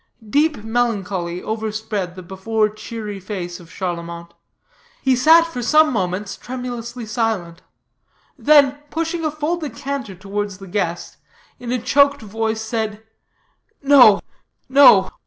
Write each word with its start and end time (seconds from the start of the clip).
Deep 0.31 0.63
melancholy 0.63 1.43
overspread 1.43 2.15
the 2.15 2.23
before 2.23 2.67
cheery 2.67 3.19
face 3.19 3.59
of 3.59 3.69
Charlemont; 3.71 4.33
he 4.99 5.15
sat 5.15 5.45
for 5.45 5.61
some 5.61 5.93
moments 5.93 6.35
tremulously 6.35 7.05
silent; 7.05 7.61
then 8.35 8.79
pushing 8.89 9.23
a 9.23 9.29
full 9.29 9.57
decanter 9.57 10.15
towards 10.15 10.57
the 10.57 10.65
guest, 10.65 11.17
in 11.59 11.71
a 11.71 11.77
choked 11.77 12.23
voice, 12.23 12.61
said: 12.63 13.03
'No, 13.83 14.19
no! 14.67 15.11